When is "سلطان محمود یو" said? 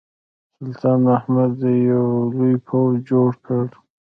0.57-2.05